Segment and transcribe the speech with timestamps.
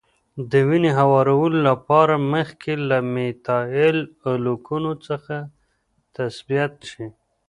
[0.51, 3.97] د وینې هموارولو لپاره مخکې له میتایل
[4.31, 5.35] الکولو څخه
[6.15, 7.07] تثبیت شي.